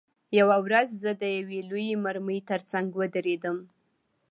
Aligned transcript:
یوه 0.39 0.57
ورځ 0.65 0.87
زه 1.03 1.11
د 1.21 1.23
یوې 1.37 1.59
لویې 1.69 1.95
مرمۍ 2.05 2.39
ترڅنګ 2.49 2.87
ودرېدم 2.95 3.57